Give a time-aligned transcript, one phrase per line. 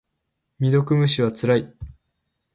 [0.57, 1.71] 未読無視はつらい。